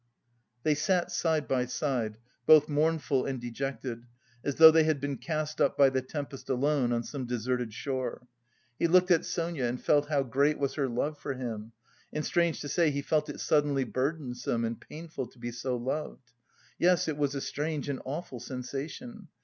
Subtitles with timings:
[0.63, 2.17] They sat side by side,
[2.47, 4.07] both mournful and dejected,
[4.43, 8.23] as though they had been cast up by the tempest alone on some deserted shore.
[8.79, 11.73] He looked at Sonia and felt how great was her love for him,
[12.11, 16.31] and strange to say he felt it suddenly burdensome and painful to be so loved.
[16.79, 19.27] Yes, it was a strange and awful sensation!